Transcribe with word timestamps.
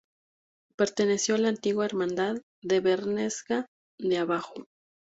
Perteneció 0.77 1.35
a 1.35 1.37
la 1.37 1.49
antigua 1.49 1.85
Hermandad 1.85 2.39
de 2.63 2.79
Bernesga 2.79 3.67
de 3.99 4.17
Abajo. 4.17 4.65